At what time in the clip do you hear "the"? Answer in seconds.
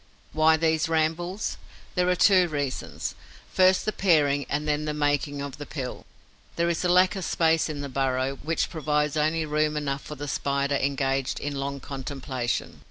3.85-3.91, 4.85-4.95, 5.59-5.65, 7.81-7.87, 10.15-10.27